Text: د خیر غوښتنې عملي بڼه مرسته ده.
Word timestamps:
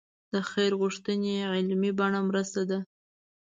د 0.33 0.35
خیر 0.49 0.71
غوښتنې 0.81 1.33
عملي 1.51 1.91
بڼه 1.99 2.19
مرسته 2.29 2.61
ده. 2.69 2.79